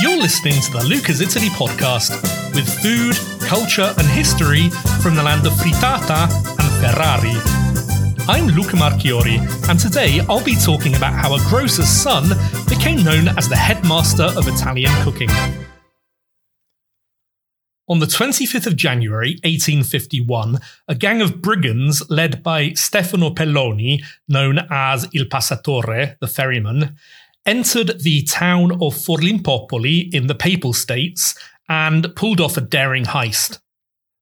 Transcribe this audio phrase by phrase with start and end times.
[0.00, 2.20] You're listening to the Luca's Italy podcast
[2.52, 3.14] with food,
[3.46, 4.68] culture, and history
[5.00, 6.26] from the land of frittata
[6.58, 7.36] and Ferrari.
[8.26, 9.38] I'm Luca Marchiori,
[9.68, 12.28] and today I'll be talking about how a grocer's son
[12.68, 15.30] became known as the headmaster of Italian cooking.
[17.86, 20.58] On the 25th of January 1851,
[20.88, 26.96] a gang of brigands led by Stefano Pelloni, known as Il Passatore, the ferryman,
[27.46, 31.34] entered the town of Forlimpopoli in the Papal States
[31.68, 33.60] and pulled off a daring heist.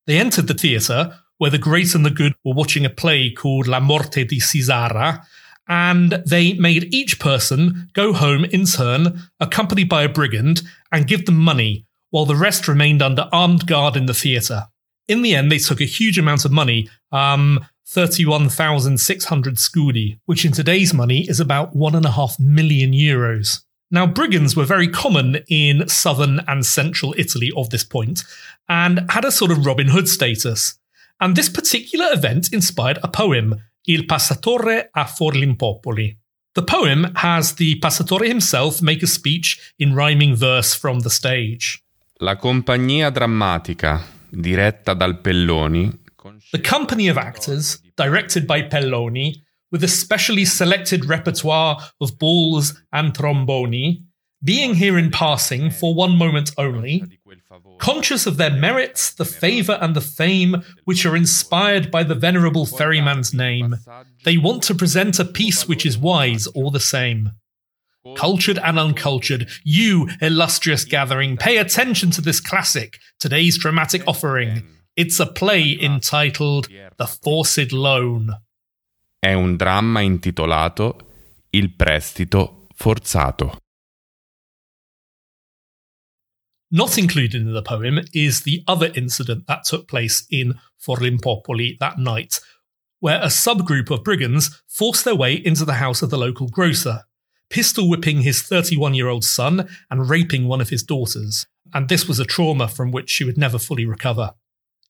[0.06, 3.66] They entered the theatre, where the great and the good were watching a play called
[3.66, 5.20] La Morte di Cesare,
[5.68, 11.26] and they made each person go home in turn, accompanied by a brigand, and give
[11.26, 14.66] them money, while the rest remained under armed guard in the theatre.
[15.08, 20.52] In the end, they took a huge amount of money, um, 31,600 scudi, which in
[20.52, 23.60] today's money is about 1.5 million euros.
[23.90, 28.24] Now, brigands were very common in southern and central Italy of this point,
[28.66, 30.78] and had a sort of Robin Hood status.
[31.20, 36.16] And this particular event inspired a poem, Il Passatore a Forlimpopoli.
[36.54, 41.82] The poem has the Passatore himself make a speech in rhyming verse from the stage.
[42.20, 46.01] La compagnia drammatica, diretta dal Pelloni,
[46.52, 49.36] the company of actors, directed by Pelloni,
[49.70, 54.04] with a specially selected repertoire of balls and tromboni,
[54.44, 57.04] being here in passing for one moment only,
[57.78, 62.66] conscious of their merits, the favour and the fame which are inspired by the venerable
[62.66, 63.76] ferryman's name,
[64.24, 67.30] they want to present a piece which is wise all the same.
[68.16, 74.64] Cultured and uncultured, you, illustrious gathering, pay attention to this classic, today's dramatic offering.
[74.94, 76.68] It's a play entitled
[76.98, 78.30] The Forced Loan.
[79.18, 80.98] È un dramma intitolato
[81.48, 83.56] Il prestito forzato.
[86.72, 91.96] Not included in the poem is the other incident that took place in Forlimpopoli that
[91.96, 92.38] night,
[93.00, 97.04] where a subgroup of brigands forced their way into the house of the local grocer,
[97.48, 101.46] pistol whipping his 31 year old son and raping one of his daughters.
[101.72, 104.34] And this was a trauma from which she would never fully recover.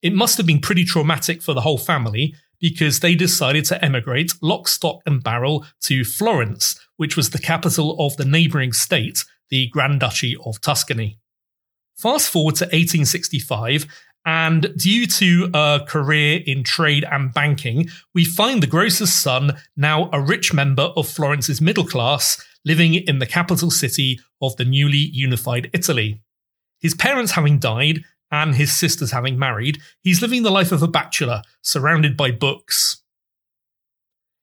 [0.03, 4.33] It must have been pretty traumatic for the whole family because they decided to emigrate
[4.43, 9.69] lock, stock, and barrel to Florence, which was the capital of the neighbouring state, the
[9.69, 11.19] Grand Duchy of Tuscany.
[11.97, 13.87] Fast forward to 1865,
[14.25, 20.09] and due to a career in trade and banking, we find the grocer's son now
[20.13, 24.97] a rich member of Florence's middle class, living in the capital city of the newly
[24.97, 26.23] unified Italy.
[26.81, 30.89] His parents having died, and his sisters having married, he's living the life of a
[30.89, 33.03] bachelor, surrounded by books.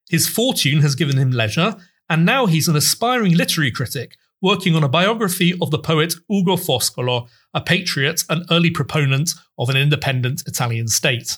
[0.10, 1.76] His fortune has given him leisure,
[2.08, 6.56] and now he's an aspiring literary critic, working on a biography of the poet Ugo
[6.56, 11.38] Foscolo, a patriot and early proponent of an independent Italian state.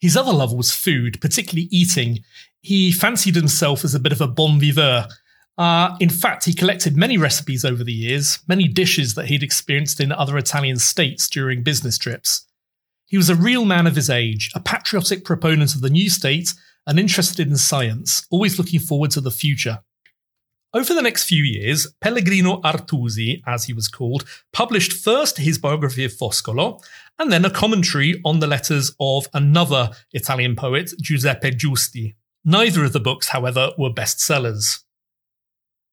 [0.00, 2.20] His other love was food, particularly eating.
[2.60, 5.08] He fancied himself as a bit of a bon viveur,
[5.58, 10.00] uh, in fact, he collected many recipes over the years, many dishes that he'd experienced
[10.00, 12.46] in other Italian states during business trips.
[13.06, 16.52] He was a real man of his age, a patriotic proponent of the new state,
[16.86, 19.80] and interested in science, always looking forward to the future.
[20.74, 26.04] Over the next few years, Pellegrino Artusi, as he was called, published first his biography
[26.04, 26.84] of Foscolo,
[27.18, 32.14] and then a commentary on the letters of another Italian poet, Giuseppe Giusti.
[32.44, 34.80] Neither of the books, however, were bestsellers.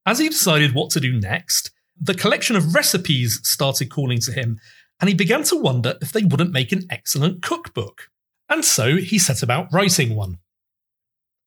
[0.06, 4.60] As he decided what to do next, the collection of recipes started calling to him,
[5.00, 8.10] and he began to wonder if they wouldn't make an excellent cookbook.
[8.50, 10.40] And so he set about writing one.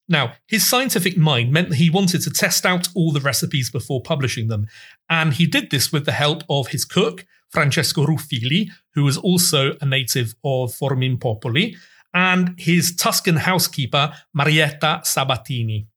[0.08, 4.00] Now, his scientific mind meant that he wanted to test out all the recipes before
[4.00, 4.68] publishing them,
[5.10, 9.76] and he did this with the help of his cook, Francesco Ruffilli, who was also
[9.80, 11.76] a native of Forlimpopoli,
[12.14, 15.88] and his Tuscan housekeeper, Marietta Sabatini.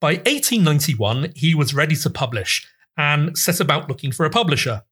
[0.00, 2.64] By 1891, he was ready to publish
[2.96, 4.84] and set about looking for a publisher.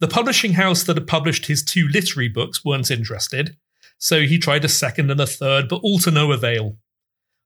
[0.00, 3.56] The publishing house that had published his two literary books weren't interested,
[3.98, 6.78] so he tried a second and a third, but all to no avail.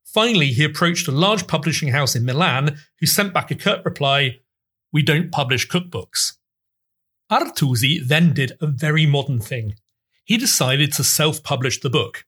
[0.04, 4.38] Finally, he approached a large publishing house in Milan who sent back a curt reply
[4.92, 6.36] We don't publish cookbooks.
[7.30, 9.74] Artusi then did a very modern thing.
[10.24, 12.24] He decided to self publish the book.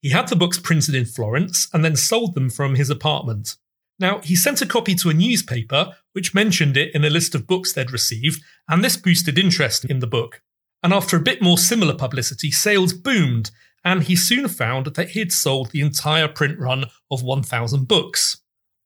[0.00, 3.56] He had the books printed in Florence and then sold them from his apartment.
[3.98, 7.46] Now, he sent a copy to a newspaper which mentioned it in a list of
[7.46, 10.42] books they'd received, and this boosted interest in the book.
[10.82, 13.50] And after a bit more similar publicity, sales boomed,
[13.84, 18.40] and he soon found that he'd sold the entire print run of 1,000 books.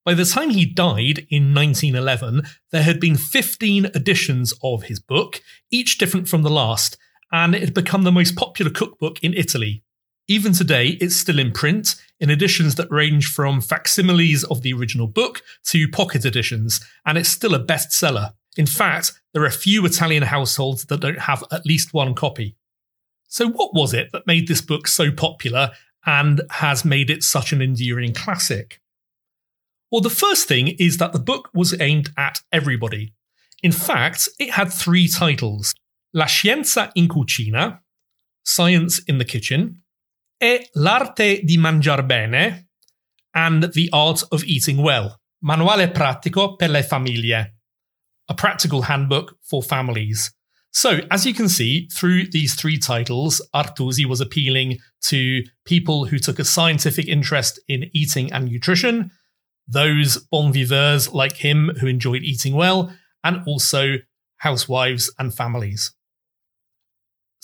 [0.05, 5.41] By the time he died in 1911, there had been 15 editions of his book,
[5.71, 6.99] each different from the last,
[7.31, 9.85] and it had become the most popular cookbook in Italy.
[10.29, 15.09] Even today, it's still in print in editions that range from facsimiles of the original
[15.09, 18.33] book to pocket editions, and it's still a bestseller.
[18.57, 22.57] In fact, there are few Italian households that don't have at least one copy.
[23.29, 25.73] So, what was it that made this book so popular
[26.07, 28.81] and has made it such an enduring classic?
[29.91, 33.15] Well, the first thing is that the book was aimed at everybody.
[33.63, 35.75] In fact, it had three titles
[36.15, 37.81] La scienza in cucina,
[38.45, 39.82] Science in the Kitchen,
[40.43, 42.71] e L'arte di mangiar bene,
[43.33, 47.55] and The Art of Eating Well, Manuale pratico per le famiglie,
[48.29, 50.35] a practical handbook for families.
[50.73, 56.19] So, as you can see, through these three titles, Artusi was appealing to people who
[56.19, 59.13] took a scientific interest in eating and nutrition,
[59.69, 62.93] those bon viveurs like him who enjoyed eating well,
[63.23, 63.99] and also
[64.39, 65.95] housewives and families.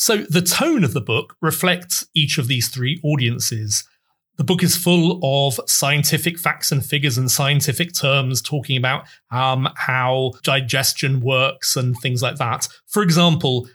[0.00, 3.82] So, the tone of the book reflects each of these three audiences.
[4.36, 9.68] The book is full of scientific facts and figures and scientific terms talking about um,
[9.74, 12.68] how digestion works and things like that.
[12.86, 13.68] For example,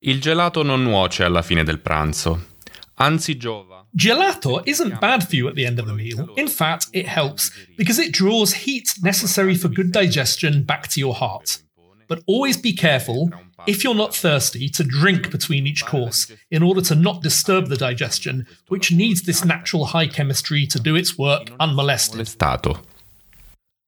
[0.00, 2.54] Il gelato non nuoce alla fine del pranzo.
[2.98, 3.86] Anzi giova.
[3.96, 6.28] Gelato isn't bad for you at the end of the meal.
[6.36, 11.14] In fact, it helps because it draws heat necessary for good digestion back to your
[11.14, 11.62] heart.
[12.08, 13.30] But always be careful,
[13.66, 17.76] if you're not thirsty, to drink between each course in order to not disturb the
[17.76, 22.20] digestion, which needs this natural high chemistry to do its work unmolested.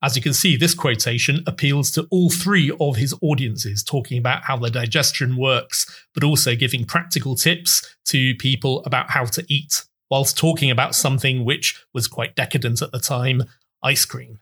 [0.01, 4.45] As you can see, this quotation appeals to all three of his audiences, talking about
[4.45, 9.85] how the digestion works, but also giving practical tips to people about how to eat,
[10.09, 13.43] whilst talking about something which was quite decadent at the time
[13.83, 14.39] ice cream.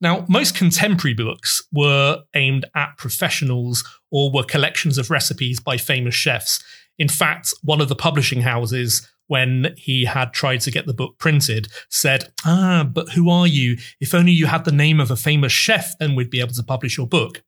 [0.00, 6.14] Now, most contemporary books were aimed at professionals or were collections of recipes by famous
[6.14, 6.62] chefs.
[6.98, 11.18] In fact, one of the publishing houses, when he had tried to get the book
[11.18, 13.76] printed, said, Ah, but who are you?
[14.00, 16.62] If only you had the name of a famous chef, then we'd be able to
[16.62, 17.42] publish your book.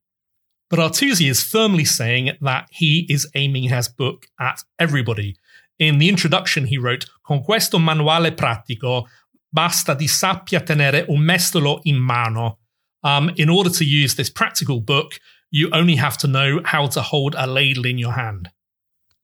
[0.70, 5.36] But Artusi is firmly saying that he is aiming his book at everybody.
[5.78, 9.06] In the introduction, he wrote, Con questo manuale pratico
[9.50, 12.58] basta di sappia tenere un mestolo in mano.
[13.02, 17.00] Um, in order to use this practical book, you only have to know how to
[17.00, 18.50] hold a ladle in your hand.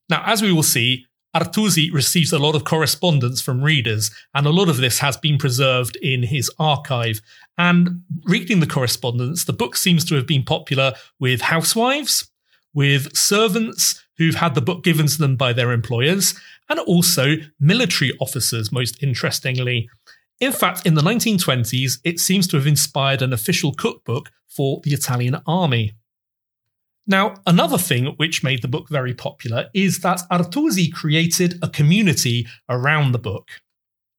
[0.09, 4.51] Now, as we will see, Artusi receives a lot of correspondence from readers, and a
[4.51, 7.21] lot of this has been preserved in his archive.
[7.59, 12.31] And reading the correspondence, the book seems to have been popular with housewives,
[12.73, 16.35] with servants who've had the book given to them by their employers,
[16.69, 19.89] and also military officers, most interestingly.
[20.41, 24.93] In fact, in the 1920s, it seems to have inspired an official cookbook for the
[24.93, 25.95] Italian army.
[27.07, 32.47] Now, another thing which made the book very popular is that Artusi created a community
[32.69, 33.49] around the book.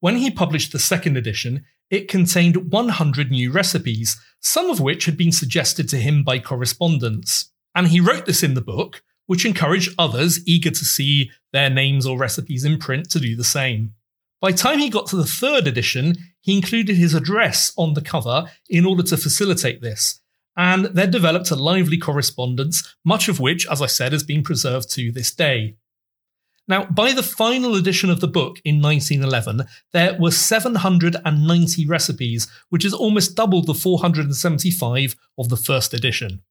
[0.00, 5.16] When he published the second edition, it contained 100 new recipes, some of which had
[5.16, 7.52] been suggested to him by correspondence.
[7.74, 12.06] And he wrote this in the book, which encouraged others eager to see their names
[12.06, 13.92] or recipes in print to do the same.
[14.40, 18.02] By the time he got to the third edition, he included his address on the
[18.02, 20.20] cover in order to facilitate this.
[20.56, 24.90] And there developed a lively correspondence, much of which, as I said, has been preserved
[24.92, 25.76] to this day.
[26.68, 32.84] Now, by the final edition of the book in 1911, there were 790 recipes, which
[32.84, 36.42] is almost double the 475 of the first edition.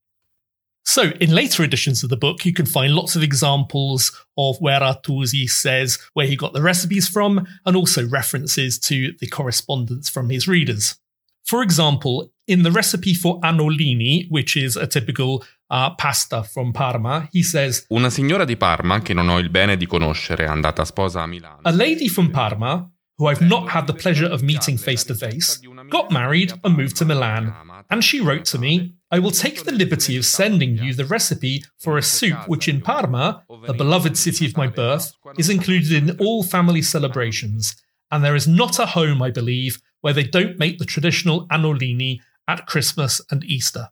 [0.88, 4.82] So, in later editions of the book, you can find lots of examples of where
[4.82, 10.30] Artusi says where he got the recipes from, and also references to the correspondence from
[10.30, 10.96] his readers.
[11.44, 17.30] For example, in the recipe for anolini, which is a typical uh, pasta from Parma,
[17.32, 21.24] he says Una signora di Parma, che non ho il bene di conoscere, andata sposa
[21.24, 21.62] a Milano.
[21.64, 25.60] A lady from Parma, who I've not had the pleasure of meeting face to face,
[25.90, 27.54] got married and moved to Milan.
[27.90, 31.64] And she wrote to me, I will take the liberty of sending you the recipe
[31.78, 36.18] for a soup which in Parma, the beloved city of my birth, is included in
[36.18, 37.76] all family celebrations.
[38.12, 42.20] And there is not a home, I believe, where they don't make the traditional anolini
[42.48, 43.90] at Christmas and Easter.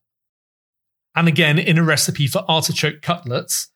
[1.16, 3.70] And again, in a recipe for artichoke cutlets,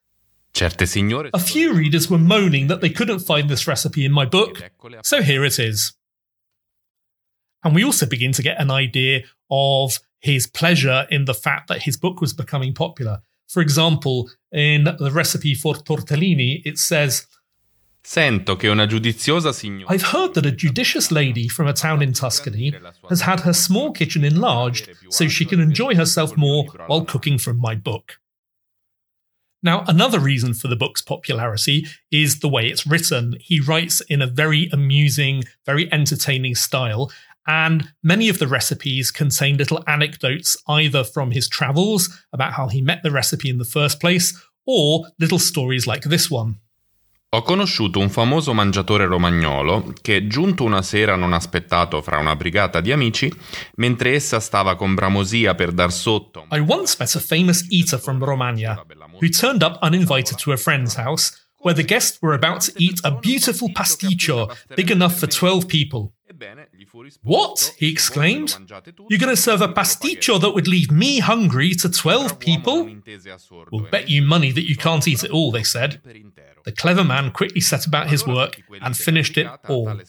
[1.33, 4.71] a few readers were moaning that they couldn't find this recipe in my book,
[5.03, 5.93] so here it is.
[7.63, 11.83] And we also begin to get an idea of his pleasure in the fact that
[11.83, 13.21] his book was becoming popular.
[13.47, 17.27] For example, in the recipe for tortellini, it says
[18.07, 19.93] Sento che una giudiziosa signora.
[19.93, 22.73] I've heard that a judicious lady from a town in Tuscany
[23.09, 27.59] has had her small kitchen enlarged so she can enjoy herself more while cooking from
[27.59, 28.17] my book.
[29.61, 33.35] Now, another reason for the book's popularity is the way it's written.
[33.41, 37.11] He writes in a very amusing, very entertaining style,
[37.47, 42.81] and many of the recipes contain little anecdotes either from his travels about how he
[42.81, 44.33] met the recipe in the first place,
[44.65, 46.59] or little stories like this one.
[47.31, 52.79] Ho conosciuto un famoso mangiatore romagnolo che, giunto una sera non aspettato fra una brigata
[52.79, 53.29] di amici,
[53.75, 56.47] mentre essa stava con bramosia per dar sotto.
[56.51, 58.81] I once met a famous eater from Romagna
[59.19, 63.01] who turned up uninvited to a friend's house where the guests were about to eat
[63.03, 66.13] a beautiful pasticcio big enough for 12 people.
[67.23, 67.73] What?
[67.77, 68.57] he exclaimed.
[69.09, 72.89] You're going to serve a pasticcio that would leave me hungry to 12 people?
[73.71, 76.01] We'll bet you money that you can't eat it all, they said.
[76.65, 80.01] The clever man quickly set about his work and finished it all.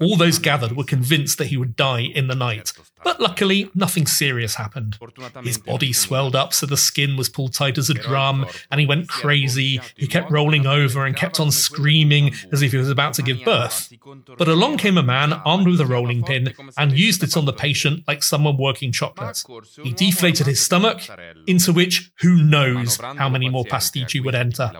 [0.00, 2.72] All those gathered were convinced that he would die in the night,
[3.02, 4.98] but luckily nothing serious happened.
[5.42, 8.86] His body swelled up so the skin was pulled tight as a drum, and he
[8.86, 9.78] went crazy.
[9.94, 13.44] He kept rolling over and kept on screaming as if he was about to give
[13.44, 13.92] birth.
[14.38, 17.52] But along came a man armed with a rolling pin and used it on the
[17.52, 19.42] patient like someone working chocolate.
[19.82, 21.00] He deflated his stomach,
[21.46, 24.70] into which who knows how many more pasticci would enter.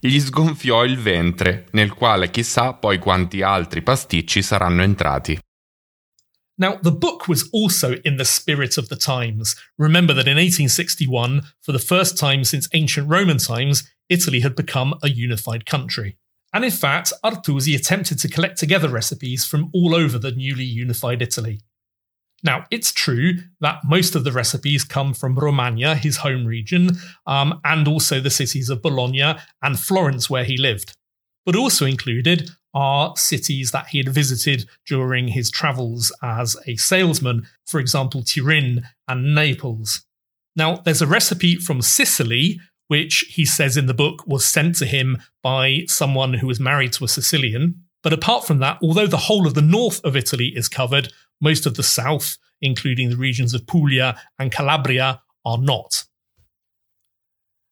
[0.00, 5.38] gli sgonfiò il ventre, nel quale chissà poi quanti altri pasticci saranno entrati.
[6.58, 9.54] Now, the book was also in the spirit of the times.
[9.76, 14.94] Remember that in 1861, for the first time since ancient Roman times, Italy had become
[15.02, 16.16] a unified country.
[16.56, 21.20] And in fact, Artusi attempted to collect together recipes from all over the newly unified
[21.20, 21.60] Italy.
[22.42, 26.92] Now, it's true that most of the recipes come from Romagna, his home region,
[27.26, 30.96] um, and also the cities of Bologna and Florence, where he lived.
[31.44, 37.46] But also included are cities that he had visited during his travels as a salesman,
[37.66, 40.06] for example, Turin and Naples.
[40.56, 44.86] Now, there's a recipe from Sicily, which he says in the book was sent to
[44.86, 47.82] him by someone who was married to a Sicilian.
[48.02, 51.66] But apart from that, although the whole of the north of Italy is covered, most
[51.66, 56.04] of the south, including the regions of Puglia and Calabria, are not.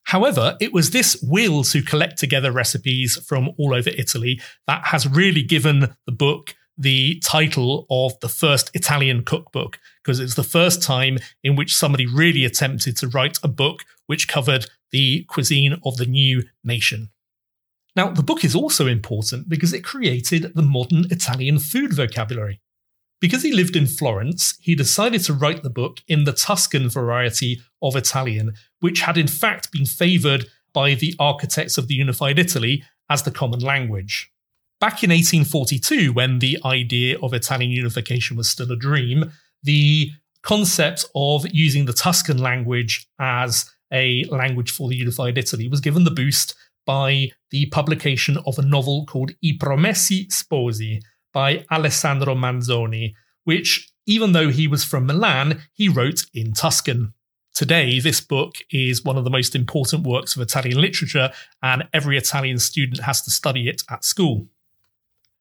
[0.05, 5.07] However, it was this will to collect together recipes from all over Italy that has
[5.07, 10.81] really given the book the title of the first Italian cookbook, because it's the first
[10.81, 15.97] time in which somebody really attempted to write a book which covered the cuisine of
[15.97, 17.09] the new nation.
[17.97, 22.61] Now, the book is also important because it created the modern Italian food vocabulary.
[23.19, 27.61] Because he lived in Florence, he decided to write the book in the Tuscan variety
[27.81, 32.81] of Italian, which had in fact been favoured by the architects of the unified Italy
[33.09, 34.31] as the common language.
[34.79, 40.11] Back in 1842, when the idea of Italian unification was still a dream, the
[40.41, 46.03] concept of using the Tuscan language as a language for the unified Italy was given
[46.03, 51.01] the boost by the publication of a novel called I Promessi Sposi
[51.33, 53.13] by Alessandro Manzoni,
[53.43, 57.13] which, even though he was from Milan, he wrote in Tuscan.
[57.53, 61.31] Today, this book is one of the most important works of Italian literature,
[61.63, 64.47] and every Italian student has to study it at school.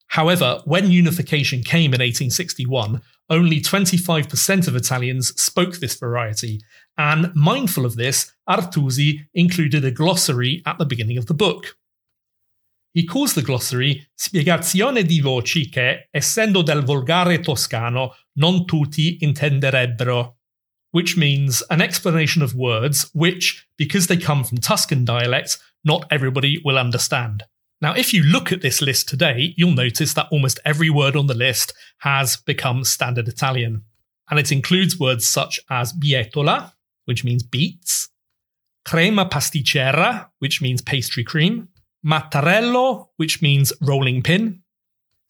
[0.08, 6.60] However, when unification came in 1861, only 25% of Italians spoke this variety,
[6.96, 11.76] and mindful of this, Artusi included a glossary at the beginning of the book.
[12.92, 20.36] He calls the glossary spiegazione di voci che, essendo del volgare toscano, non tutti intenderebbero,
[20.92, 26.60] which means an explanation of words which, because they come from Tuscan dialects, not everybody
[26.64, 27.42] will understand.
[27.80, 31.26] Now, if you look at this list today, you'll notice that almost every word on
[31.26, 33.82] the list has become standard Italian.
[34.30, 36.73] And it includes words such as bietola,
[37.04, 38.08] which means beets,
[38.84, 41.68] crema pasticcera, which means pastry cream,
[42.04, 44.62] mattarello, which means rolling pin,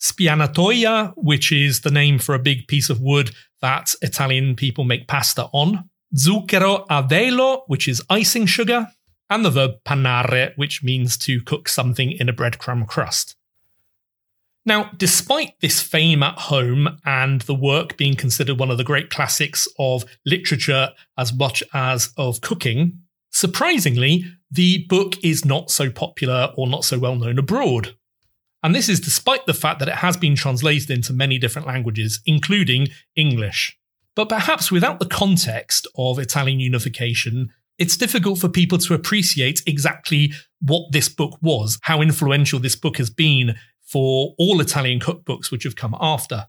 [0.01, 3.31] spianatoia, which is the name for a big piece of wood
[3.63, 8.89] that Italian people make pasta on, zucchero a velo, which is icing sugar,
[9.31, 13.37] and the verb panare, which means to cook something in a breadcrumb crust.
[14.67, 19.11] Now, despite this fame at home and the work being considered one of the great
[19.11, 26.53] classics of literature as much as of cooking, surprisingly, the book is not so popular
[26.57, 27.95] or not so well known abroad.
[28.63, 32.21] And this is despite the fact that it has been translated into many different languages,
[32.25, 33.77] including English.
[34.17, 40.33] But perhaps without the context of Italian unification, it's difficult for people to appreciate exactly
[40.61, 43.57] what this book was, how influential this book has been
[43.95, 46.49] for all Italian cookbooks which have come after.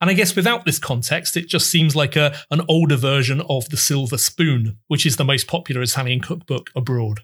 [0.00, 3.68] And I guess without this context, it just seems like a, an older version of
[3.68, 7.20] The Silver Spoon, which is the most popular Italian cookbook abroad.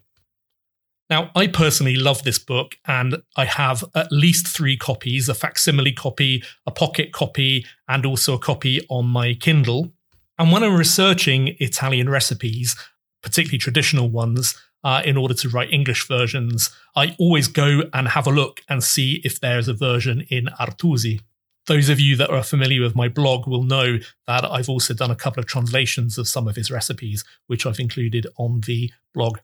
[1.10, 5.90] Now, I personally love this book, and I have at least three copies a facsimile
[5.90, 9.92] copy, a pocket copy, and also a copy on my Kindle.
[10.38, 12.76] And when I'm researching Italian recipes,
[13.24, 14.54] particularly traditional ones,
[14.84, 18.82] uh, in order to write English versions, I always go and have a look and
[18.82, 21.20] see if there's a version in Artusi.
[21.66, 25.10] Those of you that are familiar with my blog will know that I've also done
[25.10, 29.38] a couple of translations of some of his recipes, which I've included on the blog.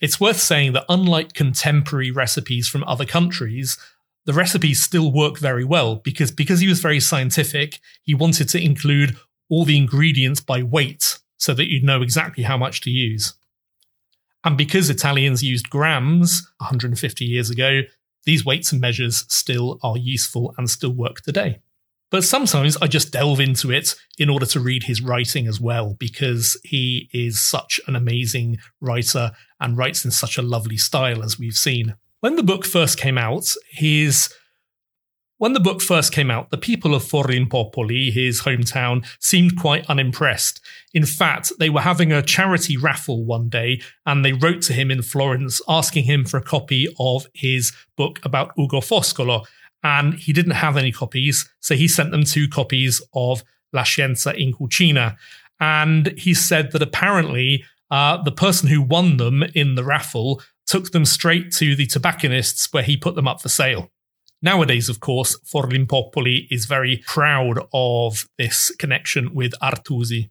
[0.00, 3.78] It's worth saying that unlike contemporary recipes from other countries,
[4.26, 8.62] the recipes still work very well because because he was very scientific, he wanted to
[8.62, 9.16] include
[9.48, 13.34] all the ingredients by weight so that you'd know exactly how much to use.
[14.44, 17.80] And because Italians used grams 150 years ago,
[18.24, 21.60] these weights and measures still are useful and still work today.
[22.10, 25.96] But sometimes I just delve into it in order to read his writing as well,
[25.98, 31.38] because he is such an amazing writer and writes in such a lovely style, as
[31.38, 31.96] we've seen.
[32.20, 34.32] When the book first came out, his
[35.38, 40.60] when the book first came out, the people of Forlimpopoli, his hometown, seemed quite unimpressed.
[40.92, 44.90] In fact, they were having a charity raffle one day and they wrote to him
[44.90, 49.44] in Florence asking him for a copy of his book about Ugo Foscolo.
[49.82, 54.34] And he didn't have any copies, so he sent them two copies of La Scienza
[54.34, 55.16] in Cucina.
[55.60, 60.92] And he said that apparently uh, the person who won them in the raffle took
[60.92, 63.90] them straight to the tobacconists where he put them up for sale.
[64.44, 70.28] Nowadays, of course, Forlimpopoli is very proud of this connection with Artusi.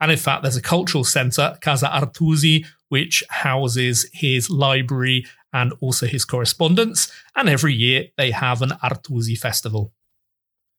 [0.00, 6.06] And in fact, there's a cultural centre, Casa Artusi, which houses his library and also
[6.06, 7.10] his correspondence.
[7.34, 9.92] And every year they have an Artusi festival.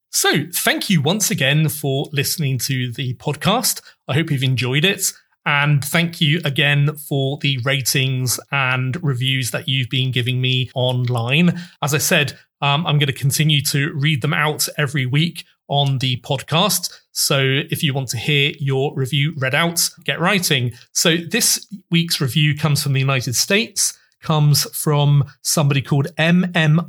[0.09, 3.81] So, thank you once again for listening to the podcast.
[4.07, 5.11] I hope you've enjoyed it.
[5.45, 11.57] And thank you again for the ratings and reviews that you've been giving me online.
[11.81, 15.97] As I said, um, I'm going to continue to read them out every week on
[15.99, 16.91] the podcast.
[17.11, 17.39] So
[17.69, 20.73] if you want to hear your review read out, get writing.
[20.93, 26.79] So this week's review comes from the United States, comes from somebody called MMIDVK.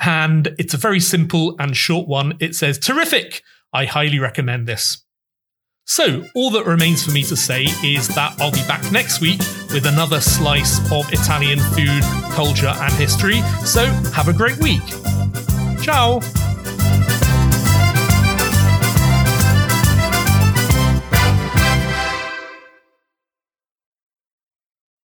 [0.00, 2.36] And it's a very simple and short one.
[2.40, 3.42] It says, Terrific!
[3.72, 5.05] I highly recommend this.
[5.88, 9.38] So, all that remains for me to say is that I'll be back next week
[9.72, 13.40] with another slice of Italian food, culture, and history.
[13.64, 14.82] So, have a great week.
[15.82, 16.20] Ciao!